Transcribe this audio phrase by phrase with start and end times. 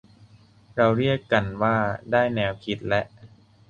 [0.75, 1.77] เราเรียกกันว่า
[2.11, 3.01] ได้แนวคิดและ